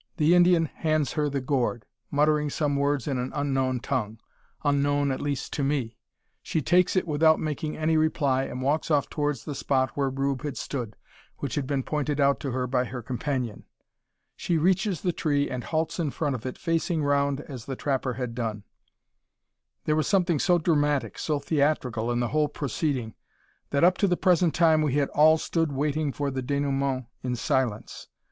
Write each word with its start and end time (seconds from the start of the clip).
The 0.17 0.33
Indian 0.33 0.65
hands 0.65 1.11
her 1.11 1.29
the 1.29 1.39
gourd, 1.41 1.85
muttering 2.09 2.49
some 2.49 2.75
words 2.75 3.07
in 3.07 3.19
an 3.19 3.31
unknown 3.35 3.79
tongue 3.81 4.17
unknown, 4.63 5.11
at 5.11 5.21
least, 5.21 5.53
to 5.53 5.63
me. 5.63 5.95
She 6.41 6.59
takes 6.59 6.95
it 6.95 7.05
without 7.07 7.39
making 7.39 7.77
any 7.77 7.97
reply, 7.97 8.45
and 8.45 8.63
walks 8.63 8.89
off 8.89 9.11
towards 9.11 9.45
the 9.45 9.53
spot 9.53 9.91
where 9.91 10.09
Rube 10.09 10.41
had 10.41 10.57
stood, 10.57 10.95
which 11.37 11.53
has 11.53 11.65
been 11.65 11.83
pointed 11.83 12.19
out 12.19 12.39
to 12.39 12.49
her 12.49 12.65
by 12.65 12.85
her 12.85 13.03
companion. 13.03 13.63
She 14.35 14.57
reaches 14.57 15.01
the 15.01 15.13
tree, 15.13 15.47
and 15.51 15.63
halts 15.65 15.99
in 15.99 16.09
front 16.09 16.33
of 16.33 16.47
it, 16.47 16.57
facing 16.57 17.03
round 17.03 17.41
as 17.41 17.65
the 17.67 17.75
trapper 17.75 18.13
had 18.13 18.33
done. 18.33 18.63
There 19.85 19.95
was 19.95 20.07
something 20.07 20.39
so 20.39 20.57
dramatic, 20.57 21.19
so 21.19 21.37
theatrical, 21.37 22.09
in 22.11 22.21
the 22.21 22.29
whole 22.29 22.47
proceeding, 22.47 23.13
that 23.69 23.83
up 23.83 23.99
to 23.99 24.07
the 24.07 24.17
present 24.17 24.55
time 24.55 24.81
we 24.81 24.93
had 24.95 25.09
all 25.09 25.37
stood 25.37 25.71
waiting 25.71 26.11
for 26.11 26.31
the 26.31 26.41
denouement 26.41 27.05
in 27.21 27.35
silence. 27.35 28.07